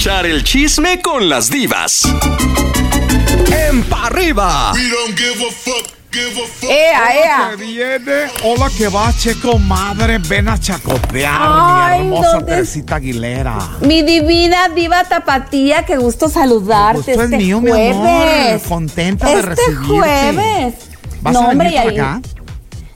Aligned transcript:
escuchar 0.00 0.24
el 0.24 0.42
chisme 0.44 1.02
con 1.02 1.28
las 1.28 1.50
divas. 1.50 2.00
En 3.68 3.84
pa' 3.84 4.06
arriba. 4.06 4.72
¡Ea, 6.62 7.14
ea! 7.14 7.50
que 7.50 7.56
viene. 7.66 8.22
Hola, 8.42 8.70
que 8.78 8.88
va, 8.88 9.12
che, 9.12 9.38
comadre. 9.38 10.16
Ven 10.26 10.48
a 10.48 10.58
chacotear, 10.58 11.38
Ay, 11.38 11.98
mi 12.00 12.06
hermosa 12.06 12.30
¿dónde 12.32 12.52
es? 12.52 12.56
Teresita 12.56 12.94
Aguilera. 12.96 13.58
Mi 13.82 14.02
divina 14.02 14.70
diva 14.70 15.04
tapatía, 15.04 15.84
qué 15.84 15.98
gusto 15.98 16.30
saludarte 16.30 16.96
gusto 16.96 17.10
es 17.12 17.18
este 17.20 17.36
mío, 17.36 17.60
mi 17.60 17.68
jueves. 17.70 17.94
amor. 17.96 18.60
Contenta 18.68 19.26
de 19.26 19.34
este 19.34 19.46
recibirte. 19.50 19.86
jueves. 19.86 20.74
¿Vas 21.20 21.34
no, 21.34 21.42
a 21.42 21.48
venir 21.48 21.66
y 21.72 21.76
para 21.76 21.90
ahí- 21.90 21.98
acá? 21.98 22.20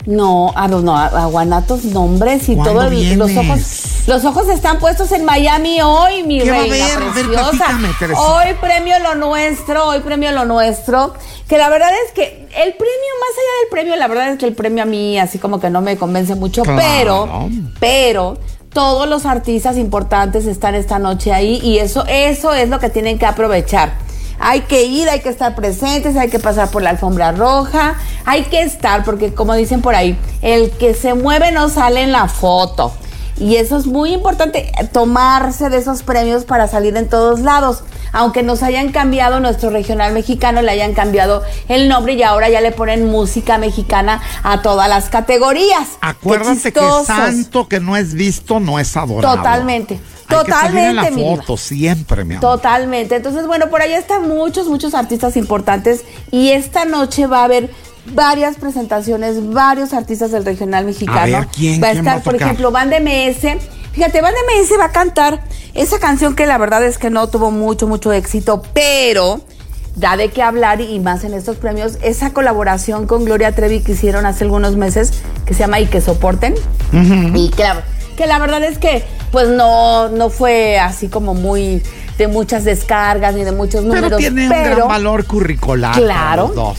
No, 0.07 0.53
a, 0.55 0.69
no, 0.69 0.97
a, 0.97 1.07
a 1.07 1.27
Guanatos 1.27 1.85
nombres 1.85 2.49
y 2.51 2.55
¿Cuándo 2.57 2.73
todo. 2.75 2.89
el- 2.89 3.19
los 3.19 3.31
ojos, 3.37 3.61
los 4.07 4.25
ojos 4.27 4.49
están 4.51 4.79
puestos 4.79 5.11
en 5.13 5.25
Miami 5.25 5.81
hoy, 5.81 6.23
mi 6.25 6.41
¿Qué 6.41 6.51
va 6.51 6.59
a 6.59 6.61
reina 6.61 6.85
haber? 6.85 6.97
A 6.97 7.01
ver, 7.01 7.13
preciosa. 7.13 7.51
platícame, 7.51 7.89
Teresita. 7.99 8.21
hoy 8.21 8.47
premio 8.61 8.99
lo 8.99 9.15
nuestro, 9.15 9.87
hoy 9.89 10.01
premio 10.01 10.33
lo 10.33 10.45
nuestro. 10.45 11.15
Que 11.49 11.57
la 11.57 11.69
verdad 11.71 11.89
es 12.07 12.13
que 12.13 12.23
el 12.25 12.73
premio, 12.75 13.13
más 13.21 13.31
allá 13.31 13.61
del 13.61 13.71
premio, 13.71 13.97
la 13.97 14.09
verdad 14.09 14.29
es 14.33 14.39
que 14.39 14.45
el 14.47 14.55
premio 14.55 14.83
a 14.83 14.87
mí 14.87 15.19
así 15.19 15.39
como 15.39 15.59
que 15.59 15.71
no 15.71 15.81
me 15.81 15.97
convence 15.97 16.35
mucho, 16.35 16.63
Claro. 16.63 16.79
pero, 16.79 17.49
pero 17.81 18.39
todos 18.75 19.09
los 19.09 19.25
artistas 19.25 19.77
importantes 19.79 20.47
están 20.47 20.75
esta 20.75 20.99
noche 20.99 21.33
ahí 21.33 21.61
y 21.63 21.79
eso, 21.79 22.05
eso 22.09 22.53
es 22.53 22.69
lo 22.69 22.79
que 22.79 22.91
tienen 22.91 23.19
que 23.19 23.25
aprovechar. 23.27 24.04
Hay 24.47 24.61
que 24.61 24.85
ir, 24.85 25.09
hay 25.09 25.21
que 25.21 25.31
estar 25.31 25.55
presentes, 25.55 26.17
hay 26.17 26.29
que 26.29 26.39
pasar 26.39 26.69
por 26.69 26.83
la 26.83 26.91
alfombra 26.91 27.33
roja, 27.33 27.95
hay 28.27 28.43
que 28.43 28.61
estar, 28.61 29.03
porque 29.03 29.33
como 29.33 29.55
dicen 29.55 29.81
por 29.81 29.95
ahí, 29.95 30.19
el 30.43 30.71
que 30.73 30.93
se 30.93 31.15
mueve 31.15 31.51
no 31.51 31.71
sale 31.71 32.03
en 32.03 32.13
la 32.13 32.29
foto. 32.29 32.93
Y 33.39 33.57
eso 33.57 33.77
es 33.77 33.87
muy 33.87 34.13
importante, 34.13 34.71
tomarse 34.93 35.69
de 35.69 35.79
esos 35.79 36.03
premios 36.03 36.45
para 36.45 36.69
salir 36.69 36.97
en 36.97 37.09
todos 37.09 37.41
lados. 37.41 37.83
Aunque 38.13 38.45
nos 38.45 38.63
hayan 38.63 38.93
cambiado 38.93 39.41
nuestro 39.41 39.71
regional 39.71 40.13
mexicano, 40.13 40.63
le 40.63 40.71
hayan 40.71 40.95
cambiado 40.95 41.43
el 41.69 41.89
nombre 41.89 42.13
y 42.13 42.23
ahora 42.23 42.49
ya 42.49 42.61
le 42.61 42.71
ponen 42.71 43.11
música 43.11 43.59
mexicana 43.59 44.23
a 44.45 44.63
todas 44.63 44.89
las 44.89 45.09
categorías. 45.11 45.89
Acuérdate 46.01 46.73
que 46.73 46.81
santo 47.05 47.67
que 47.67 47.81
no 47.81 47.97
es 47.97 48.15
visto 48.15 48.61
no 48.61 48.79
es 48.79 48.97
adorado. 48.97 49.37
Totalmente. 49.37 49.99
Hay 50.29 50.45
que 50.45 50.53
salir 50.53 50.79
en 50.79 50.97
la 50.97 51.03
Totalmente, 51.03 51.37
foto, 51.37 51.57
siempre, 51.57 52.25
mi 52.25 52.37
amor. 52.37 52.57
Totalmente. 52.57 53.17
Entonces, 53.17 53.47
bueno, 53.47 53.69
por 53.69 53.83
ahí 53.83 53.93
están 53.93 54.29
muchos, 54.29 54.69
muchos 54.69 54.95
artistas 54.95 55.37
importantes 55.37 56.05
y 56.31 56.51
esta 56.51 56.85
noche 56.85 57.27
va 57.27 57.41
a 57.41 57.45
haber 57.45 57.71
varias 58.07 58.57
presentaciones, 58.57 59.53
varios 59.53 59.93
artistas 59.93 60.31
del 60.31 60.45
regional 60.45 60.85
mexicano. 60.85 61.37
A 61.37 61.41
ver, 61.41 61.49
¿quién? 61.55 61.83
Va 61.83 61.89
a 61.89 61.91
¿Quién 61.93 61.99
estar, 62.05 62.17
va 62.17 62.21
a 62.21 62.23
por 62.23 62.35
ejemplo, 62.37 62.71
Band 62.71 62.93
MS. 63.01 63.59
Fíjate, 63.93 64.21
Band 64.21 64.35
MS 64.49 64.79
va 64.79 64.87
a 64.87 64.93
cantar 64.93 65.43
esa 65.75 65.99
canción 65.99 66.35
que 66.35 66.47
la 66.47 66.59
verdad 66.59 66.85
es 66.85 66.99
que 66.99 67.11
no 67.11 67.29
tuvo 67.29 67.51
mucho, 67.51 67.87
mucho 67.87 68.13
éxito, 68.13 68.63
pero 68.75 69.41
da 69.97 70.17
de 70.17 70.31
qué 70.31 70.43
hablar 70.43 70.81
y 70.81 70.99
más 70.99 71.23
en 71.23 71.35
estos 71.35 71.57
premios, 71.57 71.99
esa 72.03 72.33
colaboración 72.33 73.07
con 73.07 73.25
Gloria 73.25 73.53
Trevi 73.53 73.81
que 73.81 73.93
hicieron 73.93 74.27
hace 74.27 74.43
algunos 74.45 74.77
meses, 74.77 75.13
que 75.47 75.55
se 75.55 75.61
llama 75.61 75.79
Y 75.79 75.87
que 75.87 76.01
soporten. 76.01 76.55
Y 76.93 77.51
la, 77.57 77.83
que 78.17 78.27
la 78.27 78.39
verdad 78.41 78.63
es 78.65 78.79
que 78.79 79.05
pues 79.31 79.49
no, 79.49 80.09
no 80.09 80.31
fue 80.31 80.79
así 80.81 81.09
como 81.09 81.35
muy 81.35 81.81
de 82.19 82.29
muchas 82.29 82.65
descargas 82.65 83.35
ni 83.35 83.43
de 83.45 83.51
muchos 83.53 83.83
Pero 83.83 83.95
números. 83.95 84.19
tiene 84.19 84.45
un 84.45 84.49
pero- 84.49 84.77
gran 84.77 84.89
valor 84.89 85.25
curricular. 85.27 85.95
Claro, 85.97 86.47
los 86.49 86.55
dos. 86.57 86.79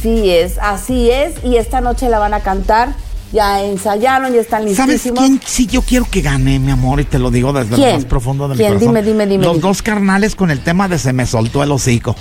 Así 0.00 0.30
es, 0.30 0.58
así 0.58 1.10
es. 1.10 1.34
Y 1.44 1.56
esta 1.56 1.80
noche 1.80 2.08
la 2.08 2.18
van 2.18 2.34
a 2.34 2.40
cantar. 2.40 2.94
Ya 3.32 3.62
ensayaron, 3.62 4.32
ya 4.34 4.40
están 4.40 4.62
¿Sabes 4.74 5.04
listísimos. 5.04 5.20
quién 5.20 5.40
sí 5.46 5.66
yo 5.66 5.82
quiero 5.82 6.04
que 6.10 6.20
gane, 6.20 6.58
mi 6.58 6.72
amor? 6.72 7.00
Y 7.00 7.04
te 7.04 7.18
lo 7.20 7.30
digo 7.30 7.52
desde 7.52 7.76
¿Quién? 7.76 7.90
lo 7.90 7.94
más 7.98 8.04
profundo 8.06 8.48
de 8.48 8.54
mi 8.54 8.58
¿Quién? 8.58 8.70
corazón. 8.72 8.88
Dime, 8.88 9.02
dime, 9.02 9.26
dime, 9.26 9.44
Los 9.44 9.52
dime. 9.54 9.62
dos 9.68 9.82
carnales 9.82 10.34
con 10.34 10.50
el 10.50 10.64
tema 10.64 10.88
de 10.88 10.98
Se 10.98 11.12
me 11.12 11.26
soltó 11.26 11.62
el 11.62 11.70
hocico. 11.70 12.16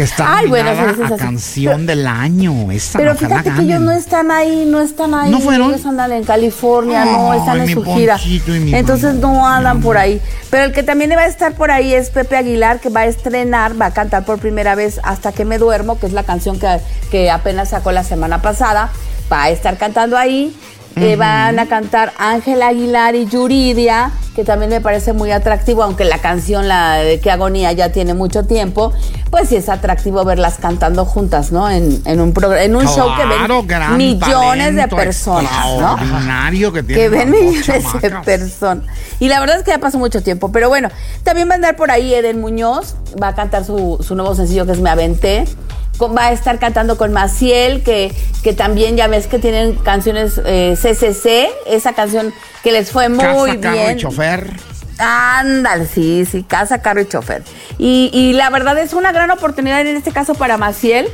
Que 0.00 0.04
está 0.04 0.38
Ay, 0.38 0.48
bueno, 0.48 0.70
nominada 0.70 0.94
sí, 0.94 1.02
sí, 1.02 1.08
sí, 1.08 1.12
a 1.12 1.16
sí. 1.18 1.22
canción 1.22 1.84
del 1.84 2.06
año. 2.06 2.72
Esa, 2.72 2.98
Pero 2.98 3.14
fíjate 3.14 3.52
que 3.52 3.60
ellos 3.60 3.82
no 3.82 3.92
están 3.92 4.30
ahí, 4.30 4.64
no 4.64 4.80
están 4.80 5.12
ahí. 5.12 5.30
¿No 5.30 5.40
fueron? 5.40 5.74
Ellos 5.74 5.84
andan 5.84 6.10
en 6.12 6.24
California, 6.24 7.04
no, 7.04 7.34
están 7.34 7.60
en 7.60 7.74
su 7.74 7.84
gira. 7.84 8.18
Entonces 8.48 9.16
no 9.16 9.46
andan 9.46 9.82
por 9.82 9.98
ahí. 9.98 10.18
Pero 10.48 10.64
el 10.64 10.72
que 10.72 10.82
también 10.82 11.10
va 11.10 11.20
a 11.20 11.26
estar 11.26 11.52
por 11.52 11.70
ahí 11.70 11.92
es 11.92 12.08
Pepe 12.08 12.34
Aguilar, 12.34 12.80
que 12.80 12.88
va 12.88 13.00
a 13.00 13.06
estrenar, 13.08 13.78
va 13.78 13.86
a 13.86 13.92
cantar 13.92 14.24
por 14.24 14.38
primera 14.38 14.74
vez 14.74 15.00
Hasta 15.02 15.32
que 15.32 15.44
me 15.44 15.58
duermo, 15.58 15.98
que 16.00 16.06
es 16.06 16.14
la 16.14 16.22
canción 16.22 16.58
que, 16.58 16.80
que 17.10 17.30
apenas 17.30 17.68
sacó 17.68 17.92
la 17.92 18.02
semana 18.02 18.40
pasada. 18.40 18.90
Va 19.30 19.42
a 19.42 19.50
estar 19.50 19.76
cantando 19.76 20.16
ahí. 20.16 20.56
Eh, 20.96 21.16
van 21.16 21.58
a 21.58 21.66
cantar 21.66 22.12
Ángel 22.18 22.62
Aguilar 22.62 23.14
y 23.14 23.24
Yuridia, 23.26 24.10
que 24.34 24.44
también 24.44 24.70
me 24.70 24.80
parece 24.80 25.12
muy 25.12 25.30
atractivo, 25.30 25.82
aunque 25.82 26.04
la 26.04 26.18
canción, 26.18 26.68
la 26.68 26.96
de 26.96 27.20
Qué 27.20 27.30
agonía, 27.30 27.72
ya 27.72 27.92
tiene 27.92 28.12
mucho 28.12 28.44
tiempo. 28.44 28.92
Pues 29.30 29.48
sí 29.48 29.56
es 29.56 29.68
atractivo 29.68 30.24
verlas 30.24 30.58
cantando 30.58 31.04
juntas, 31.04 31.52
¿no? 31.52 31.70
En, 31.70 32.02
en 32.04 32.20
un, 32.20 32.34
en 32.58 32.76
un 32.76 32.86
show 32.86 33.08
que 33.16 33.24
ven 33.24 33.96
millones 33.96 34.74
de 34.74 34.88
personas, 34.88 35.52
¿no? 35.78 35.96
que 36.72 36.82
tiene 36.82 37.02
que 37.02 37.08
ven 37.08 37.30
millones 37.30 37.92
de 38.02 38.10
personas. 38.24 38.84
Y 39.20 39.28
la 39.28 39.38
verdad 39.38 39.58
es 39.58 39.62
que 39.62 39.70
ya 39.70 39.78
pasó 39.78 39.98
mucho 39.98 40.22
tiempo. 40.22 40.50
Pero 40.50 40.68
bueno, 40.68 40.88
también 41.22 41.48
va 41.48 41.52
a 41.52 41.56
andar 41.56 41.76
por 41.76 41.90
ahí 41.92 42.12
Eden 42.12 42.40
Muñoz, 42.40 42.96
va 43.22 43.28
a 43.28 43.34
cantar 43.34 43.64
su, 43.64 44.04
su 44.06 44.16
nuevo 44.16 44.34
sencillo 44.34 44.66
que 44.66 44.72
es 44.72 44.80
Me 44.80 44.90
Aventé. 44.90 45.44
Va 46.08 46.26
a 46.28 46.32
estar 46.32 46.58
cantando 46.58 46.96
con 46.96 47.12
Maciel, 47.12 47.82
que, 47.82 48.12
que 48.42 48.52
también 48.52 48.96
ya 48.96 49.06
ves 49.06 49.26
que 49.26 49.38
tienen 49.38 49.74
canciones 49.76 50.40
eh, 50.44 50.76
CCC, 50.80 51.48
esa 51.66 51.92
canción 51.92 52.32
que 52.62 52.72
les 52.72 52.90
fue 52.90 53.08
muy 53.08 53.18
Casa, 53.50 53.60
carro 53.60 53.76
bien. 53.76 53.98
y 53.98 54.00
chofer. 54.00 54.50
Ándale, 54.98 55.86
sí, 55.86 56.24
sí, 56.30 56.42
casa, 56.42 56.82
carro 56.82 57.00
y 57.00 57.08
chofer. 57.08 57.42
Y, 57.78 58.10
y 58.12 58.32
la 58.34 58.50
verdad 58.50 58.76
es 58.78 58.92
una 58.92 59.12
gran 59.12 59.30
oportunidad 59.30 59.80
en 59.80 59.96
este 59.96 60.12
caso 60.12 60.34
para 60.34 60.56
Maciel, 60.58 61.06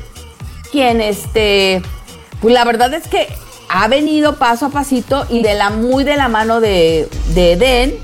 quien 0.72 1.00
este, 1.00 1.82
pues 2.40 2.52
la 2.52 2.64
verdad 2.64 2.92
es 2.94 3.06
que 3.06 3.28
ha 3.68 3.86
venido 3.88 4.36
paso 4.36 4.66
a 4.66 4.68
pasito 4.70 5.26
y 5.30 5.42
de 5.42 5.54
la 5.54 5.70
muy 5.70 6.04
de 6.04 6.16
la 6.16 6.28
mano 6.28 6.60
de, 6.60 7.08
de 7.34 7.52
Eden. 7.52 7.94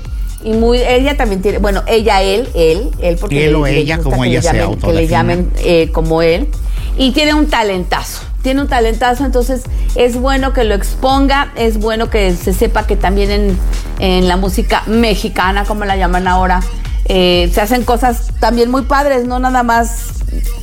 Y 0.45 0.51
muy, 0.51 0.79
ella 0.81 1.15
también 1.15 1.41
tiene, 1.41 1.57
bueno, 1.59 1.83
ella, 1.87 2.21
él, 2.21 2.49
él, 2.53 2.91
él, 3.01 3.15
porque 3.17 3.45
Él 3.47 3.55
o 3.55 3.65
ella, 3.65 3.97
como 3.99 4.23
que 4.23 4.29
le 4.29 4.37
ella 4.37 4.41
se 4.41 4.57
llamen- 4.57 4.77
Que 4.81 4.91
le 4.93 5.07
llamen 5.07 5.53
eh, 5.59 5.89
como 5.93 6.21
él. 6.21 6.49
Y 6.97 7.11
tiene 7.11 7.33
un 7.33 7.47
talentazo. 7.47 8.21
Tiene 8.41 8.61
un 8.61 8.67
talentazo, 8.67 9.25
entonces 9.25 9.63
es 9.95 10.17
bueno 10.17 10.53
que 10.53 10.65
lo 10.65 10.75
exponga, 10.75 11.51
es 11.55 11.79
bueno 11.79 12.09
que 12.09 12.35
se 12.35 12.53
sepa 12.53 12.85
que 12.85 12.97
también 12.97 13.31
en, 13.31 13.57
en 13.99 14.27
la 14.27 14.35
música 14.35 14.83
mexicana, 14.85 15.63
como 15.63 15.85
la 15.85 15.95
llaman 15.95 16.27
ahora, 16.27 16.59
eh, 17.05 17.51
se 17.53 17.61
hacen 17.61 17.83
cosas 17.83 18.27
también 18.39 18.71
muy 18.71 18.83
padres, 18.83 19.25
no 19.25 19.39
nada 19.39 19.63
más 19.63 20.05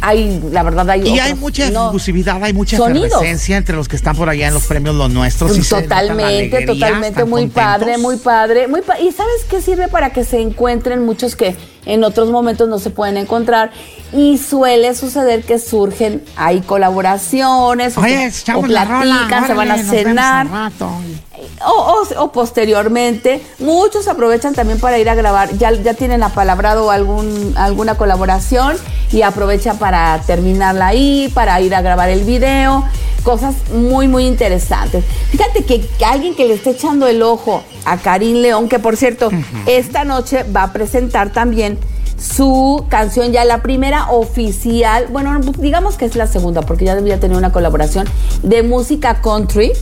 hay, 0.01 0.41
la 0.51 0.63
verdad 0.65 0.89
hay 0.91 1.01
Y 1.01 1.13
otros, 1.13 1.21
hay 1.21 1.35
mucha 1.35 1.71
no. 1.71 1.83
exclusividad, 1.85 2.43
hay 2.43 2.53
mucha 2.53 2.77
efervescencia 2.77 3.57
entre 3.57 3.77
los 3.77 3.87
que 3.89 3.95
están 3.97 4.17
por 4.17 4.29
allá 4.29 4.49
en 4.49 4.55
los 4.55 4.65
premios 4.65 4.97
Los 4.97 5.11
Nuestros. 5.11 5.57
y 5.57 5.61
totalmente, 5.63 6.57
alegría, 6.57 6.67
totalmente, 6.67 7.25
muy 7.25 7.43
contentos. 7.43 7.63
padre, 7.65 7.99
muy 7.99 8.17
padre, 8.17 8.69
muy 8.69 8.81
pa- 8.83 8.99
y 8.99 9.13
sabes 9.13 9.45
qué 9.49 9.61
sirve 9.63 9.87
para 9.89 10.11
que 10.11 10.25
se 10.25 10.41
encuentren 10.41 11.05
muchos 11.05 11.37
que 11.37 11.55
en 11.87 12.03
otros 12.05 12.31
momentos 12.31 12.69
no 12.69 12.79
se 12.79 12.91
pueden 12.91 13.17
encontrar 13.17 13.71
y 14.13 14.39
suele 14.39 14.95
suceder 14.95 15.45
que 15.45 15.59
surgen 15.59 16.23
hay 16.37 16.61
colaboraciones 16.63 17.97
Oye, 17.97 18.31
o 18.55 18.63
rola, 18.63 18.87
platican, 19.03 19.47
se 19.47 19.55
van 19.55 19.71
a 19.71 19.79
cenar. 19.79 20.47
O, 21.67 21.71
o- 22.19 22.23
o 22.25 22.33
posteriormente. 22.33 23.43
Muchos 23.59 24.09
aprovechan 24.09 24.55
también 24.55 24.81
para 24.81 24.99
ir 24.99 25.09
a 25.09 25.15
grabar, 25.15 25.57
ya, 25.59 25.73
ya 25.73 25.95
tienen 25.95 26.23
apalabrado 26.23 26.91
algún, 26.91 27.55
alguna 27.57 27.97
colaboración 27.97 28.77
y 29.13 29.23
aprovechan 29.23 29.79
para 29.79 30.21
terminarla 30.27 30.89
ahí, 30.89 31.31
para 31.35 31.61
ir 31.61 31.75
a 31.75 31.83
grabar 31.83 32.09
el 32.11 32.25
video. 32.25 32.85
Cosas 33.23 33.55
muy, 33.75 34.09
muy 34.09 34.27
interesantes. 34.27 35.05
Fíjate 35.31 35.65
que, 35.65 35.81
que 35.87 36.05
alguien 36.05 36.35
que 36.35 36.47
le 36.47 36.55
esté 36.55 36.71
echando 36.71 37.07
el 37.07 37.23
ojo 37.23 37.63
a 37.85 37.99
Karim 37.99 38.37
León, 38.39 38.69
que 38.69 38.79
por 38.79 38.97
cierto, 38.97 39.31
esta 39.67 40.05
noche 40.05 40.45
va 40.45 40.63
a 40.65 40.73
presentar 40.73 41.31
también 41.31 41.79
su 42.19 42.85
canción, 42.89 43.33
ya 43.33 43.45
la 43.45 43.63
primera 43.63 44.11
oficial, 44.11 45.07
bueno, 45.11 45.39
digamos 45.59 45.97
que 45.97 46.05
es 46.05 46.17
la 46.17 46.27
segunda, 46.27 46.61
porque 46.63 46.85
ya 46.85 46.95
debía 46.95 47.19
tener 47.21 47.37
una 47.37 47.51
colaboración 47.53 48.07
de 48.43 48.63
música 48.63 49.21
country. 49.23 49.73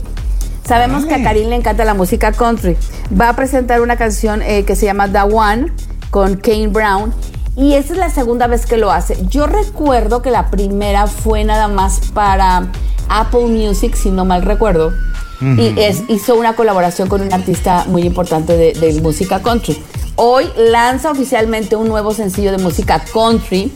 Sabemos 0.69 1.07
que 1.07 1.15
a 1.15 1.17
Ay. 1.17 1.23
Karim 1.23 1.49
le 1.49 1.55
encanta 1.55 1.83
la 1.83 1.95
música 1.95 2.31
country. 2.31 2.77
Va 3.19 3.29
a 3.29 3.35
presentar 3.35 3.81
una 3.81 3.97
canción 3.97 4.43
eh, 4.43 4.65
que 4.65 4.75
se 4.75 4.85
llama 4.85 5.11
The 5.11 5.21
One 5.21 5.73
con 6.11 6.35
Kane 6.35 6.67
Brown. 6.67 7.11
Y 7.57 7.73
esa 7.73 7.93
es 7.93 7.99
la 7.99 8.11
segunda 8.11 8.45
vez 8.45 8.67
que 8.67 8.77
lo 8.77 8.91
hace. 8.91 9.17
Yo 9.29 9.47
recuerdo 9.47 10.21
que 10.21 10.29
la 10.29 10.51
primera 10.51 11.07
fue 11.07 11.43
nada 11.43 11.67
más 11.69 12.11
para 12.13 12.67
Apple 13.09 13.47
Music, 13.47 13.95
si 13.95 14.11
no 14.11 14.25
mal 14.25 14.43
recuerdo. 14.43 14.93
Y 15.41 15.73
es, 15.79 16.03
hizo 16.07 16.35
una 16.35 16.53
colaboración 16.53 17.09
con 17.09 17.21
un 17.21 17.33
artista 17.33 17.85
muy 17.87 18.03
importante 18.03 18.55
de, 18.55 18.73
de 18.73 19.01
música 19.01 19.41
country. 19.41 19.81
Hoy 20.17 20.51
lanza 20.55 21.09
oficialmente 21.09 21.77
un 21.77 21.87
nuevo 21.87 22.13
sencillo 22.13 22.51
de 22.51 22.59
música 22.59 23.03
country 23.11 23.73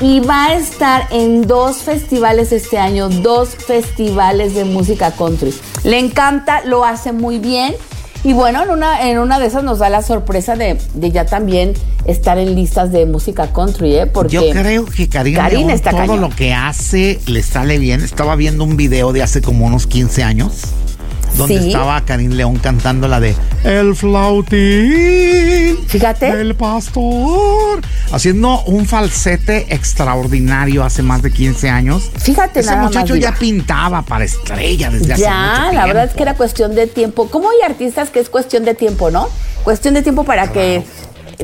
y 0.00 0.20
va 0.20 0.46
a 0.46 0.54
estar 0.54 1.06
en 1.10 1.46
dos 1.46 1.78
festivales 1.78 2.52
este 2.52 2.78
año, 2.78 3.08
dos 3.08 3.50
festivales 3.50 4.54
de 4.54 4.64
música 4.64 5.12
country. 5.12 5.54
Le 5.84 5.98
encanta, 5.98 6.62
lo 6.64 6.84
hace 6.84 7.12
muy 7.12 7.38
bien 7.38 7.74
Y 8.24 8.34
bueno, 8.34 8.62
en 8.62 8.70
una, 8.70 9.08
en 9.10 9.18
una 9.18 9.40
de 9.40 9.46
esas 9.46 9.64
nos 9.64 9.80
da 9.80 9.88
la 9.90 10.00
sorpresa 10.02 10.54
de, 10.54 10.78
de 10.94 11.10
ya 11.10 11.26
también 11.26 11.74
estar 12.04 12.38
en 12.38 12.54
listas 12.54 12.92
de 12.92 13.04
música 13.04 13.52
country, 13.52 13.96
¿eh? 13.96 14.06
Porque 14.06 14.34
Yo 14.34 14.50
creo 14.50 14.84
que 14.86 15.08
Karim, 15.08 15.34
Karim 15.34 15.58
León, 15.60 15.70
está 15.70 15.90
todo 15.90 16.00
cañón. 16.00 16.20
lo 16.20 16.30
que 16.30 16.54
hace 16.54 17.18
le 17.26 17.42
sale 17.42 17.78
bien. 17.78 18.00
Estaba 18.00 18.36
viendo 18.36 18.62
un 18.62 18.76
video 18.76 19.12
de 19.12 19.22
hace 19.24 19.42
como 19.42 19.66
unos 19.66 19.88
15 19.88 20.22
años 20.22 20.52
donde 21.36 21.58
Sí. 21.60 21.66
estaba 21.68 22.00
Karim 22.04 22.32
León 22.32 22.56
cantando 22.56 23.08
la 23.08 23.20
de 23.20 23.34
El 23.64 23.94
flautín 23.96 25.78
Fíjate. 25.86 26.34
del 26.36 26.54
pastor, 26.54 27.80
haciendo 28.12 28.62
un 28.64 28.86
falsete 28.86 29.66
extraordinario 29.74 30.84
hace 30.84 31.02
más 31.02 31.22
de 31.22 31.30
15 31.30 31.68
años. 31.70 32.10
Fíjate 32.18 32.60
Ese 32.60 32.70
nada 32.70 32.82
más, 32.82 32.92
muchacho 32.92 33.16
ya 33.16 33.32
pintaba 33.34 34.02
para 34.02 34.24
estrella 34.24 34.90
desde 34.90 35.12
hace 35.14 35.22
mucho 35.24 35.34
Ya, 35.34 35.54
tiempo. 35.70 35.72
la 35.80 35.86
verdad 35.86 36.04
es 36.04 36.12
que 36.14 36.22
era 36.22 36.34
cuestión 36.34 36.74
de 36.74 36.86
tiempo. 36.86 37.28
¿Cómo 37.30 37.50
hay 37.50 37.58
artistas 37.70 38.10
que 38.10 38.20
es 38.20 38.28
cuestión 38.28 38.64
de 38.64 38.74
tiempo, 38.74 39.10
no? 39.10 39.28
Cuestión 39.64 39.94
de 39.94 40.02
tiempo 40.02 40.24
para 40.24 40.50
que 40.52 40.82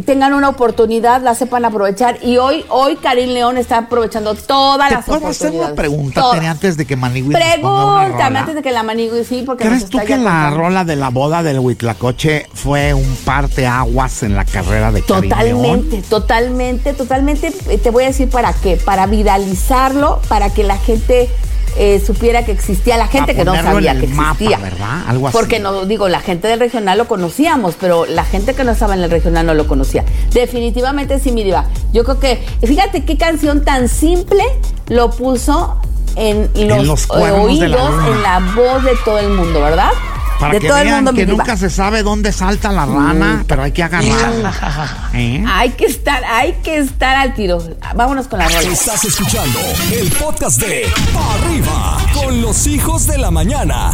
tengan 0.05 0.35
una 0.35 0.49
oportunidad, 0.49 1.23
la 1.23 1.35
sepan 1.35 1.65
aprovechar. 1.65 2.19
Y 2.23 2.37
hoy, 2.39 2.65
hoy 2.69 2.97
Karim 2.97 3.31
León 3.31 3.59
está 3.59 3.79
aprovechando 3.79 4.35
todas 4.35 4.89
¿Te 4.89 4.95
las 4.97 5.05
puedo 5.05 5.27
hacer 5.27 5.49
oportunidades. 5.49 5.73
una 5.73 5.77
pregunta. 5.77 6.23
Tere, 6.33 6.47
antes 6.47 6.77
de 6.77 6.87
que 6.87 6.97
Manigui 6.97 7.35
Pregúntame 7.35 8.39
antes 8.39 8.55
de 8.55 8.63
que 8.63 8.71
la 8.73 8.83
manigüe, 8.83 9.25
sí, 9.25 9.43
porque 9.45 9.65
nos 9.65 9.75
¿Crees 9.75 9.91
tú 9.91 9.99
que 10.07 10.17
la 10.17 10.51
rola 10.51 10.85
de 10.85 10.97
la 10.97 11.11
boda 11.11 11.43
del 11.43 11.59
Huitlacoche 11.59 12.47
fue 12.55 12.95
un 12.95 13.17
parteaguas 13.25 14.23
en 14.23 14.35
la 14.35 14.45
carrera 14.45 14.93
de 14.93 15.03
Karim 15.03 15.31
León? 15.31 15.83
Totalmente, 15.89 16.03
totalmente, 16.09 16.93
totalmente. 16.95 17.53
Eh, 17.69 17.79
Te 17.79 17.91
voy 17.91 18.05
a 18.05 18.07
decir 18.09 18.29
para 18.29 18.53
qué. 18.53 18.77
Para 18.77 19.07
viralizarlo, 19.07 20.21
para 20.29 20.51
que 20.51 20.65
la 20.65 20.77
gente 20.77 21.29
eh, 21.79 22.03
supiera 22.05 22.45
que 22.45 22.53
existía, 22.53 22.97
la 22.97 23.07
gente 23.07 23.35
que 23.35 23.45
no 23.45 23.55
sabía 23.55 23.93
en 23.93 24.01
que 24.01 24.07
mapa, 24.09 24.33
existía. 24.33 24.59
¿verdad? 24.59 25.05
Algo 25.07 25.29
así. 25.29 25.37
Porque 25.37 25.61
no 25.61 25.87
digo, 25.87 26.09
la 26.09 26.21
gente 26.21 26.49
del 26.49 26.59
regional 26.59 26.99
lo 26.99 27.07
conocíamos, 27.07 27.77
pero 27.79 28.05
la 28.05 28.25
gente 28.25 28.55
que 28.55 28.65
no 28.65 28.73
estaba 28.73 28.95
en 28.95 29.03
el 29.03 29.11
regional 29.11 29.47
no 29.47 29.55
lo 29.55 29.67
conocía. 29.67 30.05
Definitivamente 30.33 31.19
sí, 31.21 31.31
mi 31.31 31.45
diva. 31.45 31.67
Yo 31.93 32.05
creo 32.05 32.19
que, 32.19 32.45
fíjate 32.67 33.05
qué 33.05 33.17
canción 33.17 33.65
tan 33.65 33.89
simple 33.89 34.43
lo 34.89 35.11
puso 35.11 35.81
en 36.17 36.51
los, 36.69 36.85
los 36.85 37.05
eh, 37.05 37.07
cuernos 37.09 37.61
de 37.61 37.69
la 37.69 37.77
oídos, 37.77 38.07
en 38.07 38.23
la 38.23 38.39
voz 38.57 38.83
de 38.83 38.97
todo 39.05 39.19
el 39.19 39.31
mundo, 39.31 39.61
¿verdad? 39.61 39.93
Para 40.39 40.55
de 40.55 40.61
que 40.61 40.69
todo 40.69 40.79
el 40.79 40.85
vean 40.85 40.97
mundo, 40.97 41.13
mi 41.13 41.19
que 41.19 41.27
nunca 41.27 41.57
se 41.57 41.71
sabe 41.71 42.03
dónde 42.03 42.33
salta 42.33 42.71
la 42.71 42.87
rana, 42.87 43.45
pero 43.47 43.63
hay 43.63 43.73
que 43.73 43.83
agarrarla. 43.83 45.11
¿Eh? 45.15 45.45
Hay 45.49 45.71
que 45.71 45.87
estar, 45.87 46.25
hay 46.25 46.53
que 46.63 46.79
estar 46.79 47.17
al 47.17 47.35
tiro. 47.35 47.63
Vámonos 47.95 48.29
con 48.29 48.39
la 48.39 48.49
rola. 48.49 48.61
Estás 48.61 49.05
escuchando 49.05 49.59
el 49.93 50.11
podcast 50.13 50.61
de 50.61 50.87
Pa' 51.13 51.35
Arriba 51.35 51.99
con 52.15 52.41
los 52.41 52.67
hijos 52.67 53.07
de 53.07 53.19
la 53.19 53.31
mañana. 53.31 53.93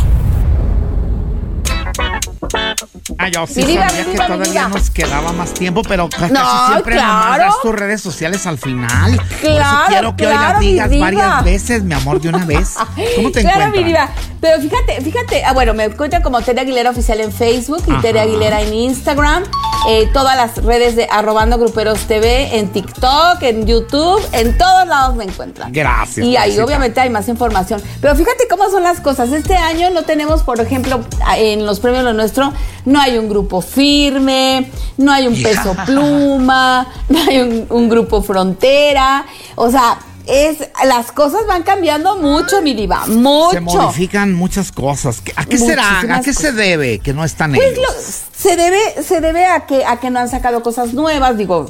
Ah, 3.19 3.29
yo 3.29 3.47
sí 3.47 3.61
Mi 3.61 3.67
diva, 3.73 3.89
sabía 3.89 4.05
mi 4.07 4.13
que 4.13 4.17
todavía 4.19 4.69
nos 4.69 4.91
quedaba 4.91 5.33
más 5.33 5.53
tiempo, 5.53 5.83
pero 5.87 6.09
casi 6.09 6.33
No, 6.33 6.67
siempre 6.69 6.95
claro. 6.95 7.45
das 7.45 7.61
tus 7.61 7.75
redes 7.75 8.01
sociales 8.01 8.47
al 8.47 8.57
final. 8.59 9.17
Por 9.17 9.25
eso 9.27 9.57
Claro, 9.57 9.85
quiero 9.89 10.17
que 10.17 10.27
hoy 10.27 10.33
claro, 10.33 10.53
las 10.53 10.61
digas 10.61 10.91
varias 10.99 11.45
veces, 11.45 11.83
mi 11.83 11.95
amor, 11.95 12.21
de 12.21 12.31
una 12.31 12.45
vez. 12.47 12.75
¿Cómo 13.17 13.31
te 13.31 13.43
claro, 13.43 13.65
encuentras? 13.67 13.73
mi 13.73 13.85
diva. 13.85 14.09
Pero 14.41 14.61
fíjate, 14.61 15.01
fíjate, 15.03 15.45
ah, 15.45 15.53
bueno, 15.53 15.75
me 15.75 15.85
encuentran 15.85 16.23
como 16.23 16.41
Tere 16.43 16.63
Aguilera 16.63 16.91
Oficial 16.91 17.21
en 17.21 17.31
Facebook 17.33 17.83
y 17.87 17.91
Ajá. 17.93 18.01
Tere 18.01 18.21
Aguilera 18.21 18.61
en 18.63 18.73
Instagram. 18.73 19.43
eh, 19.89 20.09
todas 20.15 20.35
las 20.37 20.57
redes 20.65 20.97
de 20.97 21.07
Arrobando 21.11 21.59
Gruperos 21.59 21.99
TV, 22.07 22.57
en 22.59 22.69
TikTok, 22.73 23.43
en 23.43 23.67
YouTube, 23.67 24.23
en 24.33 24.57
todos 24.57 24.87
lados 24.87 25.15
me 25.15 25.25
encuentran. 25.25 25.71
Gracias, 25.73 26.25
Y 26.25 26.39
ahí 26.39 26.59
obviamente 26.59 27.01
hay 27.03 27.11
más 27.11 27.29
información. 27.29 27.83
Pero 28.01 28.15
fíjate 28.17 28.49
cómo 28.49 28.71
son 28.71 28.83
las 28.83 29.01
cosas. 29.01 29.31
Este 29.33 29.57
año 29.57 29.91
no 29.91 30.05
tenemos, 30.05 30.43
por 30.43 30.59
ejemplo, 30.61 31.05
en 31.37 31.67
los 31.67 31.81
premios 31.81 32.03
Lo 32.05 32.15
Nuestro, 32.15 32.51
no 32.95 33.01
hay 33.01 33.19
un 33.19 33.29
grupo 33.29 33.61
firme, 33.61 34.71
no 34.99 35.13
hay 35.13 35.27
un 35.27 35.35
peso 35.43 35.75
pluma, 35.85 36.87
no 37.09 37.19
hay 37.29 37.39
un, 37.41 37.67
un 37.69 37.89
grupo 37.89 38.23
frontera. 38.23 39.27
O 39.57 39.69
sea, 39.69 39.99
es, 40.27 40.59
las 40.87 41.11
cosas 41.11 41.47
van 41.49 41.65
cambiando 41.65 42.17
mucho, 42.17 42.63
mi 42.63 42.73
diva, 42.73 43.05
mucho. 43.07 43.51
Se 43.51 43.61
modifican 43.61 44.33
muchas 44.33 44.71
cosas. 44.71 45.23
¿A 45.37 45.45
qué 45.45 45.59
será? 45.59 46.01
¿A 46.01 46.21
qué 46.21 46.33
se 46.33 46.53
debe 46.53 47.01
que 47.01 47.13
no 47.13 47.25
están 47.25 47.53
Pues 47.53 47.73
ellos? 47.73 47.83
lo- 47.83 48.25
se 48.35 48.57
debe, 48.57 48.79
se 49.03 49.21
debe 49.21 49.47
a 49.47 49.67
que, 49.67 49.85
a 49.85 49.99
que 50.01 50.11
no 50.11 50.21
han 50.21 50.29
sacado 50.29 50.63
cosas 50.63 50.93
nuevas. 50.95 51.37
Digo, 51.37 51.67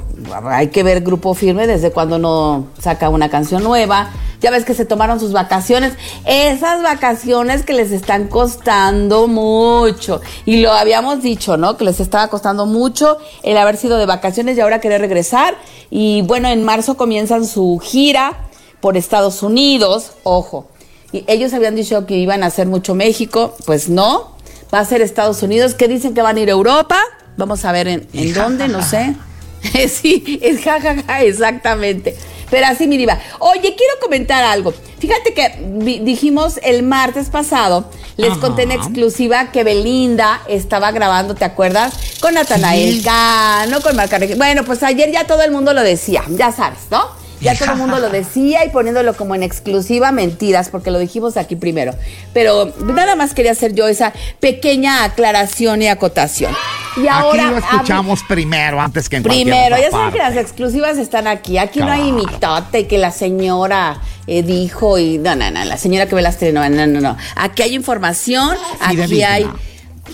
hay 0.51 0.69
que 0.69 0.83
ver 0.83 1.01
Grupo 1.03 1.33
Firme 1.35 1.67
desde 1.67 1.91
cuando 1.91 2.19
no 2.19 2.67
saca 2.83 3.09
una 3.09 3.29
canción 3.29 3.63
nueva. 3.63 4.11
Ya 4.45 4.51
ves 4.51 4.67
que 4.67 4.75
se 4.75 4.85
tomaron 4.85 5.21
sus 5.21 5.33
vacaciones. 5.33 5.95
Esas 6.27 6.83
vacaciones 6.83 7.63
que 7.63 7.73
les 7.73 7.91
están 7.93 8.29
costando 8.29 9.27
mucho. 9.27 10.21
Y 10.45 10.61
lo 10.61 10.71
habíamos 10.71 11.23
dicho, 11.23 11.57
¿no? 11.57 11.79
Que 11.79 11.87
les 11.87 11.99
estaba 11.99 12.29
costando 12.29 12.67
mucho 12.67 13.17
el 13.43 13.57
haber 13.57 13.79
sido 13.79 13.97
de 13.97 14.05
vacaciones 14.05 14.59
y 14.59 14.61
ahora 14.61 14.83
querer 14.83 15.01
regresar. 15.01 15.57
Y 15.89 16.21
bueno, 16.27 16.49
en 16.49 16.63
marzo 16.63 16.99
comienzan 16.99 17.47
su 17.47 17.81
gira 17.83 18.37
por 18.83 18.99
Estados 18.99 19.43
Unidos. 19.43 20.11
Ojo. 20.25 20.69
Y 21.11 21.25
ellos 21.27 21.55
habían 21.55 21.75
dicho 21.75 22.05
que 22.05 22.19
iban 22.19 22.43
a 22.43 22.49
hacer 22.49 22.67
mucho 22.67 22.95
México. 22.95 23.57
Pues 23.65 23.89
no 23.89 24.37
va 24.75 24.81
a 24.81 24.85
ser 24.85 25.01
Estados 25.01 25.43
Unidos, 25.43 25.73
que 25.73 25.89
dicen 25.89 26.13
que 26.13 26.21
van 26.21 26.37
a 26.37 26.41
ir 26.41 26.51
a 26.51 26.53
Europa. 26.53 27.01
Vamos 27.39 27.65
a 27.65 27.73
ver 27.73 27.89
en, 27.89 28.07
en 28.13 28.35
dónde, 28.35 28.69
no 28.69 28.83
sé. 28.83 29.17
sí, 29.89 30.39
es 30.43 30.63
jajaja, 30.63 31.23
exactamente. 31.23 32.15
Pero 32.55 32.69
así, 32.69 32.87
mi 32.87 32.97
diva. 32.97 33.19
Oye, 33.41 33.75
quiero 33.75 33.95
comentar 34.01 34.45
algo. 34.45 34.73
Fíjate 35.01 35.35
que 35.35 35.57
dijimos 36.05 36.61
el 36.63 36.85
martes 36.85 37.29
pasado, 37.29 37.91
les 38.17 38.31
Ajá. 38.31 38.41
conté 38.41 38.63
en 38.63 38.71
exclusiva 38.71 39.51
que 39.51 39.65
Belinda 39.65 40.41
estaba 40.47 40.93
grabando, 40.93 41.35
¿te 41.35 41.45
acuerdas? 41.45 41.95
Con 42.21 42.35
Natanael 42.35 42.99
Sí. 42.99 43.03
Cano, 43.03 43.81
con 43.81 43.97
Marca. 43.97 44.21
Bueno, 44.37 44.63
pues 44.65 44.85
ayer 44.85 45.11
ya 45.11 45.27
todo 45.27 45.43
el 45.43 45.51
mundo 45.51 45.75
lo 45.75 45.83
decía, 45.83 46.23
ya 46.29 46.53
sabes, 46.53 46.79
¿no? 46.93 47.09
Ya 47.41 47.59
todo 47.59 47.73
el 47.73 47.77
mundo 47.79 47.99
lo 47.99 48.09
decía 48.21 48.65
y 48.65 48.69
poniéndolo 48.69 49.17
como 49.17 49.35
en 49.35 49.43
exclusiva 49.43 50.13
mentiras, 50.13 50.69
porque 50.69 50.93
lo 50.93 51.01
dijimos 51.01 51.37
aquí 51.37 51.57
primero. 51.57 51.93
Pero 52.33 52.73
nada 52.85 53.17
más 53.17 53.35
quería 53.35 53.51
hacer 53.51 53.75
yo 53.75 53.89
esa 53.89 54.13
pequeña 54.39 55.03
aclaración 55.03 55.83
y 55.83 55.89
acotación. 55.89 56.55
Y 56.97 57.09
ahora 57.09 57.49
Aquí 57.49 57.55
lo 57.55 57.59
escuchamos 57.59 58.23
primero, 58.23 58.81
antes 58.81 59.09
que 59.09 59.17
en 59.17 59.23
Primero, 59.23 59.77
ya 59.77 59.91
saben 59.91 60.13
que 60.13 60.19
las 60.19 60.37
exclusivas 60.37 60.99
están 60.99 61.27
aquí. 61.27 61.59
Aquí 61.59 61.81
no 61.81 61.91
hay 61.91 62.13
mitote 62.13 62.81
y 62.81 62.85
que 62.85 62.99
la 62.99 63.11
señora 63.11 64.01
eh, 64.27 64.43
dijo 64.43 64.99
y 64.99 65.19
no, 65.19 65.35
no, 65.35 65.51
no, 65.51 65.65
la 65.65 65.77
señora 65.77 66.07
que 66.07 66.15
ve 66.15 66.23
las 66.23 66.39
telenovelas, 66.39 66.87
no, 66.87 66.87
no, 66.87 67.01
no. 67.01 67.17
Aquí 67.37 67.63
hay 67.63 67.75
información, 67.75 68.57
aquí 68.81 69.23
hay 69.23 69.49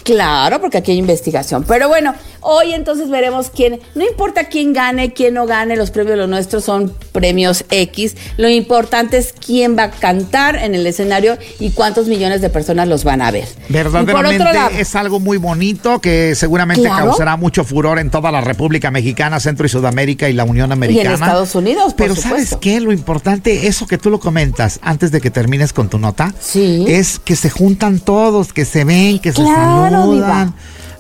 Claro, 0.05 0.61
porque 0.61 0.79
aquí 0.79 0.93
hay 0.93 0.99
investigación. 0.99 1.65
Pero 1.65 1.88
bueno, 1.88 2.14
hoy 2.40 2.73
entonces 2.73 3.11
veremos 3.11 3.50
quién, 3.50 3.80
no 3.94 4.04
importa 4.04 4.44
quién 4.44 4.73
gane, 4.73 5.12
quién 5.12 5.35
no 5.35 5.47
gane, 5.47 5.76
los 5.76 5.90
premios 5.90 6.16
los 6.18 6.28
nuestros 6.28 6.64
son 6.64 6.94
premios 7.12 7.64
X. 7.70 8.16
Lo 8.37 8.49
importante 8.49 9.18
es 9.18 9.32
quién 9.32 9.76
va 9.76 9.85
a 9.85 9.90
cantar 9.90 10.56
en 10.56 10.75
el 10.75 10.87
escenario 10.87 11.37
y 11.59 11.70
cuántos 11.70 12.06
millones 12.09 12.40
de 12.40 12.50
personas 12.50 12.88
los 12.88 13.04
van 13.04 13.23
a 13.23 13.30
ver. 13.30 13.49
Y 13.68 13.73
Verdaderamente 13.73 14.38
lado, 14.44 14.70
es 14.78 14.94
algo 14.94 15.20
muy 15.20 15.37
bonito 15.37 16.00
que 16.00 16.35
seguramente 16.35 16.82
Claro. 16.82 17.06
causará 17.06 17.37
mucho 17.37 17.64
furor 17.64 17.99
en 17.99 18.11
toda 18.11 18.30
la 18.32 18.40
República 18.40 18.90
Mexicana, 18.90 19.40
Centro 19.40 19.66
y 19.66 19.68
Sudamérica 19.68 20.28
y 20.28 20.32
la 20.32 20.44
Unión 20.44 20.73
Americana. 20.73 21.14
Estados 21.14 21.54
Unidos, 21.54 21.94
por 21.94 21.97
Pero 21.97 22.14
supuesto. 22.16 22.37
¿sabes 22.37 22.56
qué? 22.61 22.80
Lo 22.80 22.92
importante, 22.92 23.66
eso 23.66 23.87
que 23.87 23.99
tú 23.99 24.11
lo 24.11 24.20
comentas 24.20 24.78
antes 24.82 25.11
de 25.11 25.20
que 25.20 25.30
termines 25.30 25.73
con 25.73 25.88
tu 25.88 25.99
nota, 25.99 26.35
Sí. 26.40 26.85
es 26.88 27.18
que 27.18 27.37
se 27.37 27.50
juntan 27.50 27.99
todos, 28.00 28.52
que 28.52 28.64
se 28.64 28.85
ven, 28.85 29.18
que 29.18 29.32
se 29.32 29.42
Claro, 29.42 29.90
saludan. 29.90 30.11
diva. 30.14 30.52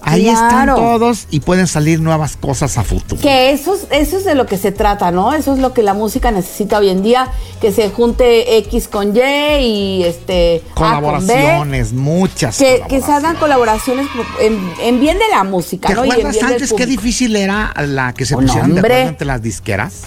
Ahí 0.02 0.28
están 0.28 0.68
todos 0.68 1.26
y 1.30 1.40
pueden 1.40 1.66
salir 1.66 2.00
nuevas 2.00 2.36
cosas 2.36 2.78
a 2.78 2.84
futuro. 2.84 3.20
Que 3.20 3.52
eso 3.52 3.74
es, 3.74 3.86
eso 3.90 4.18
es 4.18 4.24
de 4.24 4.34
lo 4.34 4.46
que 4.46 4.56
se 4.56 4.72
trata, 4.72 5.10
¿no? 5.10 5.32
Eso 5.32 5.52
es 5.52 5.58
lo 5.58 5.72
que 5.72 5.82
la 5.82 5.94
música 5.94 6.30
necesita 6.30 6.78
hoy 6.78 6.88
en 6.88 7.02
día, 7.02 7.28
que 7.60 7.72
se 7.72 7.90
junte 7.90 8.58
X 8.58 8.88
con 8.88 9.14
Y 9.16 9.20
y 9.60 10.04
este 10.04 10.62
A 10.74 11.00
con 11.00 11.26
B, 11.26 11.32
Colaboraciones, 11.34 11.92
muchas. 11.92 12.58
que, 12.58 12.82
que 12.88 13.00
se 13.00 13.12
hagan 13.12 13.36
colaboraciones 13.36 14.06
en, 14.40 14.58
en 14.80 15.00
bien 15.00 15.18
de 15.18 15.28
la 15.30 15.44
música, 15.44 15.88
¿Te 15.88 15.94
¿no? 15.94 16.04
Y 16.04 16.10
en 16.10 16.16
bien 16.16 16.32
del 16.32 16.44
antes 16.44 16.72
qué 16.72 16.86
difícil 16.86 17.36
era 17.36 17.72
la 17.86 18.12
que 18.12 18.24
se 18.26 18.36
pusieran 18.36 18.74
de 18.74 18.80
acuerdo 18.80 19.08
entre 19.08 19.26
las 19.26 19.42
disqueras? 19.42 20.02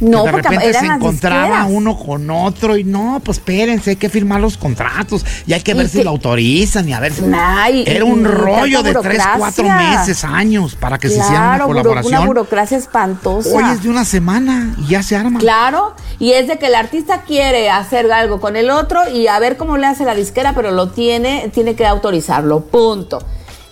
No, 0.00 0.24
de 0.24 0.30
porque 0.32 0.48
repente 0.48 0.72
se 0.72 0.86
encontraba 0.86 1.66
uno 1.66 1.98
con 1.98 2.30
otro 2.30 2.76
y 2.76 2.84
no, 2.84 3.20
pues 3.24 3.38
espérense, 3.38 3.90
hay 3.90 3.96
que 3.96 4.08
firmar 4.08 4.40
los 4.40 4.56
contratos 4.56 5.24
y 5.46 5.52
hay 5.52 5.60
que 5.60 5.74
ver 5.74 5.88
si 5.88 5.98
que- 5.98 6.04
lo 6.04 6.10
autorizan 6.10 6.88
y 6.88 6.92
a 6.92 7.00
ver 7.00 7.12
si... 7.12 7.22
Ay, 7.34 7.84
Era 7.86 8.04
un 8.04 8.24
rollo 8.24 8.82
de 8.82 8.94
tres, 8.94 9.22
cuatro 9.36 9.64
meses, 9.68 10.24
años 10.24 10.74
para 10.74 10.98
que 10.98 11.08
se 11.08 11.18
hiciera 11.18 11.56
una 11.56 11.64
colaboración. 11.64 12.14
una 12.14 12.26
burocracia 12.26 12.78
espantosa. 12.78 13.50
Hoy 13.54 13.64
es 13.72 13.82
de 13.82 13.90
una 13.90 14.04
semana 14.04 14.74
y 14.78 14.86
ya 14.88 15.02
se 15.02 15.16
arma. 15.16 15.38
Claro, 15.38 15.94
y 16.18 16.32
es 16.32 16.48
de 16.48 16.58
que 16.58 16.66
el 16.66 16.74
artista 16.74 17.22
quiere 17.22 17.70
hacer 17.70 18.10
algo 18.10 18.40
con 18.40 18.56
el 18.56 18.70
otro 18.70 19.08
y 19.10 19.26
a 19.26 19.38
ver 19.38 19.56
cómo 19.56 19.76
le 19.76 19.86
hace 19.86 20.04
la 20.04 20.14
disquera, 20.14 20.54
pero 20.54 20.70
lo 20.70 20.90
tiene, 20.90 21.50
tiene 21.52 21.74
que 21.74 21.86
autorizarlo, 21.86 22.60
punto. 22.60 23.18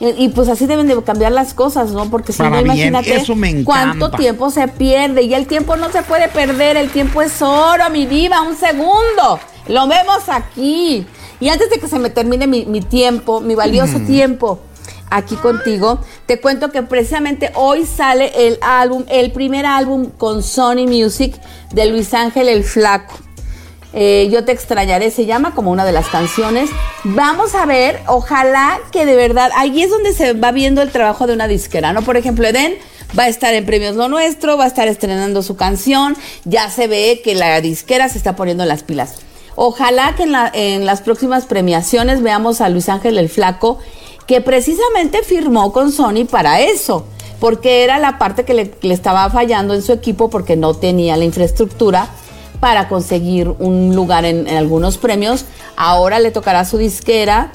Y, 0.00 0.24
y 0.24 0.28
pues 0.28 0.48
así 0.48 0.66
deben 0.66 0.86
de 0.86 1.02
cambiar 1.02 1.32
las 1.32 1.54
cosas, 1.54 1.90
¿no? 1.90 2.08
Porque 2.08 2.32
si 2.32 2.42
no, 2.42 2.60
imagínate 2.60 3.16
eso 3.16 3.34
me 3.34 3.64
cuánto 3.64 4.10
tiempo 4.10 4.50
se 4.50 4.68
pierde. 4.68 5.22
Y 5.22 5.34
el 5.34 5.46
tiempo 5.46 5.76
no 5.76 5.90
se 5.90 6.02
puede 6.02 6.28
perder, 6.28 6.76
el 6.76 6.90
tiempo 6.90 7.20
es 7.22 7.42
oro, 7.42 7.90
mi 7.90 8.06
diva, 8.06 8.42
un 8.42 8.56
segundo. 8.56 9.40
Lo 9.66 9.88
vemos 9.88 10.28
aquí. 10.28 11.06
Y 11.40 11.48
antes 11.48 11.70
de 11.70 11.78
que 11.78 11.88
se 11.88 11.98
me 11.98 12.10
termine 12.10 12.46
mi, 12.46 12.64
mi 12.66 12.80
tiempo, 12.80 13.40
mi 13.40 13.54
valioso 13.54 13.98
tiempo, 14.00 14.60
aquí 15.10 15.36
contigo, 15.36 16.00
te 16.26 16.40
cuento 16.40 16.70
que 16.70 16.82
precisamente 16.82 17.50
hoy 17.54 17.86
sale 17.86 18.32
el 18.46 18.58
álbum, 18.60 19.04
el 19.08 19.32
primer 19.32 19.66
álbum 19.66 20.10
con 20.10 20.42
Sony 20.42 20.86
Music 20.86 21.34
de 21.72 21.86
Luis 21.86 22.14
Ángel 22.14 22.48
el 22.48 22.64
Flaco. 22.64 23.14
Eh, 23.94 24.28
yo 24.30 24.44
te 24.44 24.52
extrañaré, 24.52 25.10
se 25.10 25.24
llama 25.24 25.54
como 25.54 25.70
una 25.70 25.84
de 25.84 25.92
las 25.92 26.08
canciones. 26.08 26.70
Vamos 27.04 27.54
a 27.54 27.64
ver, 27.64 28.00
ojalá 28.06 28.78
que 28.92 29.06
de 29.06 29.16
verdad, 29.16 29.50
ahí 29.56 29.82
es 29.82 29.90
donde 29.90 30.12
se 30.12 30.34
va 30.34 30.52
viendo 30.52 30.82
el 30.82 30.90
trabajo 30.90 31.26
de 31.26 31.32
una 31.32 31.48
disquera, 31.48 31.92
¿no? 31.92 32.02
Por 32.02 32.16
ejemplo, 32.16 32.46
Eden 32.46 32.76
va 33.18 33.24
a 33.24 33.28
estar 33.28 33.54
en 33.54 33.64
Premios 33.64 33.96
Lo 33.96 34.08
Nuestro, 34.08 34.58
va 34.58 34.64
a 34.64 34.68
estar 34.68 34.88
estrenando 34.88 35.42
su 35.42 35.56
canción, 35.56 36.16
ya 36.44 36.70
se 36.70 36.86
ve 36.86 37.22
que 37.24 37.34
la 37.34 37.60
disquera 37.60 38.08
se 38.08 38.18
está 38.18 38.36
poniendo 38.36 38.64
las 38.66 38.82
pilas. 38.82 39.16
Ojalá 39.54 40.14
que 40.14 40.22
en, 40.22 40.86
las 40.86 41.00
próximas 41.00 41.46
premiaciones 41.46 42.22
veamos 42.22 42.60
a 42.60 42.68
Luis 42.68 42.88
Ángel 42.88 43.18
el 43.18 43.28
Flaco, 43.28 43.78
que 44.26 44.40
precisamente 44.40 45.22
firmó 45.22 45.72
con 45.72 45.90
Sony 45.90 46.26
para 46.30 46.60
eso, 46.60 47.06
porque 47.40 47.82
era 47.82 47.98
la 47.98 48.18
parte 48.18 48.44
que 48.44 48.54
le, 48.54 48.74
le 48.82 48.94
estaba 48.94 49.28
fallando 49.30 49.74
en 49.74 49.82
su 49.82 49.92
equipo 49.92 50.28
porque 50.28 50.56
no 50.56 50.74
tenía 50.74 51.16
la 51.16 51.24
infraestructura 51.24 52.10
para 52.60 52.88
conseguir 52.88 53.48
un 53.48 53.94
lugar 53.94 54.24
en, 54.24 54.48
algunos 54.48 54.98
premios. 54.98 55.44
Ahora 55.76 56.18
le 56.20 56.30
tocará 56.30 56.60
a 56.60 56.64
su 56.64 56.78
disquera 56.78 57.50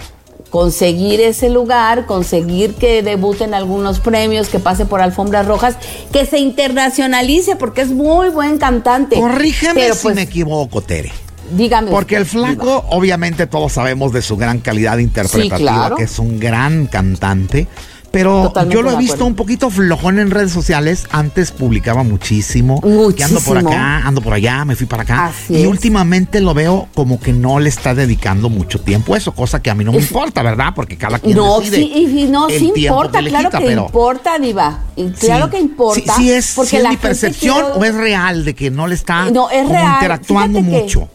conseguir 0.49 1.19
ese 1.19 1.49
lugar, 1.49 2.05
conseguir 2.05 2.75
que 2.75 3.01
debute 3.01 3.43
en 3.43 3.55
algunos 3.55 3.99
premios, 3.99 4.49
que 4.49 4.59
pase 4.59 4.85
por 4.85 5.01
alfombras 5.01 5.47
rojas, 5.47 5.77
que 6.11 6.27
se 6.27 6.37
internacionalice, 6.37 7.55
porque 7.55 7.81
es 7.81 7.89
muy 7.89 8.29
buen 8.29 8.59
cantante. 8.59 9.19
Corrígeme 9.19 9.91
si 9.93 10.03
pues, 10.03 10.15
me 10.15 10.21
equivoco, 10.21 10.81
Tere. 10.83 11.11
Dígame. 11.55 11.89
Porque 11.89 12.15
el 12.17 12.27
flaco, 12.27 12.85
obviamente 12.89 13.47
todos 13.47 13.73
sabemos 13.73 14.13
de 14.13 14.21
su 14.21 14.37
gran 14.37 14.59
calidad 14.59 14.99
interpretativa, 14.99 15.95
que 15.97 16.03
es 16.03 16.19
un 16.19 16.39
gran 16.39 16.85
cantante. 16.85 17.67
Pero 18.13 18.53
yo 18.69 18.83
lo 18.83 18.91
he 18.91 18.97
visto 18.97 19.25
un 19.25 19.33
poquito 19.33 19.71
flojón 19.71 20.19
en 20.19 20.29
redes 20.29 20.51
sociales. 20.51 21.07
Antes 21.09 21.51
publicaba 21.51 22.03
muchísimo. 22.03 22.79
Muchísimo. 22.83 23.15
Que 23.15 23.23
ando 23.23 23.39
por 23.39 23.57
acá, 23.57 24.07
ando 24.07 24.21
por 24.21 24.33
allá, 24.33 24.63
me 24.65 24.75
fui 24.75 24.85
para 24.85 25.01
acá. 25.01 25.31
y 25.49 25.65
últimamente 25.65 26.39
lo 26.39 26.53
veo 26.53 26.87
como 26.93 27.19
que 27.19 27.33
no 27.33 27.59
le 27.59 27.69
está 27.69 27.95
dedicando 27.95 28.51
mucho 28.51 28.79
tiempo 28.79 29.15
a 29.15 29.17
eso, 29.17 29.31
cosa 29.31 29.63
que 29.63 29.71
a 29.71 29.73
mí 29.73 29.83
no 29.83 29.93
me 29.93 29.97
importa, 29.97 30.43
¿verdad? 30.43 30.73
Porque 30.75 30.95
cada 30.95 31.17
quien 31.17 31.35
no, 31.35 31.59
decide 31.59 31.77
sí, 31.77 32.19
y 32.19 32.25
no, 32.25 32.49
sí 32.49 32.71
importa, 32.75 33.17
claro 33.17 33.49
que 33.49 33.71
importa, 33.71 34.37
Diva. 34.37 34.83
claro 35.19 35.49
que 35.49 35.57
importa. 35.57 36.15
Sí, 36.15 36.29
es, 36.29 36.53
porque 36.55 36.77
es 36.77 36.87
mi 36.87 36.97
percepción 36.97 37.65
o 37.75 37.83
es 37.83 37.95
real 37.95 38.45
de 38.45 38.53
que 38.53 38.69
no 38.69 38.85
le 38.85 38.93
está 38.93 39.31
no, 39.31 39.49
es 39.49 39.67
real. 39.67 39.95
interactuando 39.95 40.61
mucho 40.61 41.09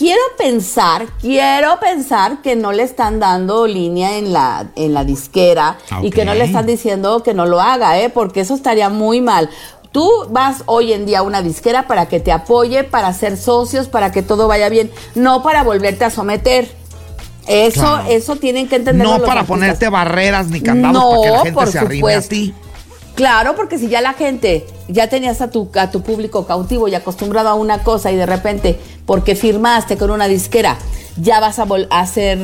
quiero 0.00 0.22
pensar, 0.38 1.08
quiero 1.20 1.78
pensar 1.78 2.40
que 2.40 2.56
no 2.56 2.72
le 2.72 2.84
están 2.84 3.20
dando 3.20 3.66
línea 3.66 4.16
en 4.16 4.32
la, 4.32 4.68
en 4.74 4.94
la 4.94 5.04
disquera 5.04 5.76
y 6.00 6.08
que 6.10 6.24
no 6.24 6.32
le 6.32 6.44
están 6.44 6.64
diciendo 6.64 7.22
que 7.22 7.34
no 7.34 7.44
lo 7.44 7.60
haga, 7.60 8.00
¿eh? 8.00 8.08
porque 8.08 8.40
eso 8.40 8.54
estaría 8.54 8.88
muy 8.88 9.20
mal. 9.20 9.50
Tú 9.92 10.10
vas 10.30 10.62
hoy 10.64 10.94
en 10.94 11.04
día 11.04 11.18
a 11.18 11.22
una 11.22 11.42
disquera 11.42 11.86
para 11.86 12.06
que 12.06 12.18
te 12.18 12.32
apoye, 12.32 12.82
para 12.82 13.12
ser 13.12 13.36
socios, 13.36 13.88
para 13.88 14.10
que 14.10 14.22
todo 14.22 14.48
vaya 14.48 14.70
bien, 14.70 14.90
no 15.14 15.42
para 15.42 15.64
volverte 15.64 16.06
a 16.06 16.10
someter. 16.10 16.74
Eso, 17.46 18.00
eso 18.08 18.36
tienen 18.36 18.70
que 18.70 18.76
entender. 18.76 19.06
No 19.06 19.20
para 19.20 19.44
ponerte 19.44 19.90
barreras 19.90 20.46
ni 20.46 20.62
candados 20.62 21.04
para 21.04 21.22
que 21.22 21.30
la 21.30 21.42
gente 21.42 21.72
se 21.72 21.78
arrime 21.78 22.14
a 22.14 22.22
ti. 22.22 22.54
Claro, 23.20 23.54
porque 23.54 23.76
si 23.76 23.88
ya 23.88 24.00
la 24.00 24.14
gente, 24.14 24.66
ya 24.88 25.10
tenías 25.10 25.42
a 25.42 25.50
tu, 25.50 25.68
a 25.74 25.90
tu 25.90 26.00
público 26.00 26.46
cautivo 26.46 26.88
y 26.88 26.94
acostumbrado 26.94 27.50
a 27.50 27.54
una 27.54 27.82
cosa 27.82 28.10
y 28.10 28.16
de 28.16 28.24
repente, 28.24 28.80
porque 29.10 29.34
firmaste 29.34 29.96
con 29.96 30.12
una 30.12 30.28
disquera, 30.28 30.78
ya 31.16 31.40
vas 31.40 31.58
a, 31.58 31.66
hacer 31.90 32.38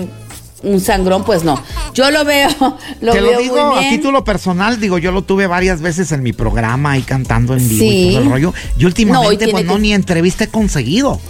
un 0.65 0.81
sangrón, 0.81 1.23
pues 1.23 1.45
no. 1.45 1.63
Yo 1.95 2.11
lo 2.11 2.25
veo, 2.25 2.49
lo 3.03 3.13
Te 3.13 3.21
lo 3.21 3.39
digo 3.39 3.77
a 3.77 3.89
título 3.89 4.25
personal, 4.25 4.81
digo, 4.81 4.99
yo 4.99 5.13
lo 5.13 5.23
tuve 5.23 5.47
varias 5.47 5.81
veces 5.81 6.11
en 6.11 6.25
mi 6.25 6.33
programa 6.33 6.99
y 6.99 7.03
cantando 7.03 7.55
en 7.55 7.69
vivo 7.69 7.85
y 7.85 8.11
todo 8.11 8.23
el 8.25 8.31
rollo. 8.31 8.55
Y 8.77 8.85
últimamente, 8.85 9.47
pues 9.47 9.65
no, 9.65 9.79
ni 9.79 9.93
entrevista 9.93 10.43
he 10.43 10.49
conseguido. 10.49 11.21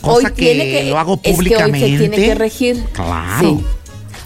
Cosa 0.00 0.32
que, 0.32 0.86
lo 0.88 0.96
hago 0.96 1.16
públicamente. 1.16 1.86
Es 1.86 2.00
que 2.00 2.08
tiene 2.08 2.26
que 2.28 2.34
regir. 2.36 2.84
Claro. 2.92 3.62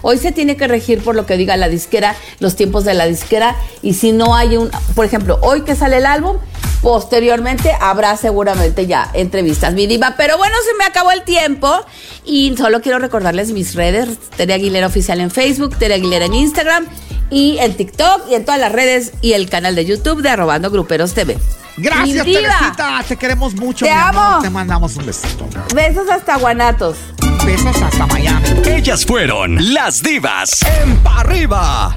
Hoy 0.03 0.19
se 0.19 0.33
tiene 0.33 0.59
que 0.59 0.69
regir 0.69 1.03
por 1.03 1.17
lo 1.17 1.25
que 1.25 1.39
diga 1.39 1.57
la 1.57 1.71
disquera, 1.71 2.15
los 2.41 2.57
tiempos 2.57 2.85
de 2.85 2.93
la 2.93 3.07
disquera, 3.07 3.57
y 3.81 3.95
si 3.95 4.13
no 4.13 4.37
hay 4.37 4.59
un, 4.59 4.69
por 4.95 5.07
ejemplo, 5.07 5.39
hoy 5.41 5.63
que 5.63 5.75
sale 5.75 5.97
el 5.97 6.05
álbum, 6.05 6.37
posteriormente 6.83 7.73
habrá 7.81 8.17
seguramente 8.17 8.87
ya 8.87 9.11
entrevistas, 9.15 9.75
mi 9.75 9.87
diva. 9.87 10.15
Pero 10.17 10.39
bueno, 10.39 10.55
se 10.65 10.77
me 10.77 10.85
acabó 10.85 11.11
el 11.11 11.23
tiempo 11.23 11.85
y 12.25 12.55
solo 12.57 12.81
quiero 12.81 12.99
recordarles 12.99 13.53
mis 13.53 13.75
redes, 13.75 14.19
Tere 14.37 14.55
Aguilera 14.55 14.87
Oficial 14.87 15.21
en 15.21 15.31
Facebook, 15.31 15.77
Tere 15.77 15.95
Aguilera 15.95 16.27
en 16.27 16.35
Instagram 16.35 16.87
y 17.31 17.59
en 17.59 17.77
TikTok 17.77 18.31
y 18.31 18.35
en 18.35 18.45
todas 18.45 18.61
las 18.61 18.73
redes 18.73 19.13
y 19.21 19.33
el 19.33 19.49
canal 19.49 19.75
de 19.75 19.85
YouTube 19.85 20.23
de 20.23 20.31
Arrobando 20.31 20.71
Gruperos 20.71 21.15
TV. 21.15 21.37
Gracias, 21.77 22.25
Teresita. 22.25 23.05
Te 23.07 23.17
queremos 23.17 23.55
mucho. 23.55 23.85
Te 23.85 23.93
amo. 23.93 24.41
Te 24.43 24.51
mandamos 24.51 24.97
un 24.97 25.07
besito. 25.07 25.47
Besos 25.75 26.09
hasta 26.11 26.37
Guanatos. 26.37 26.97
Besos 27.47 27.81
hasta 27.81 28.07
Miami. 28.07 28.49
Ellas 28.67 29.07
fueron 29.07 29.75
las 29.75 30.03
divas 30.03 30.61
en 30.83 30.99
arriba. 31.07 31.97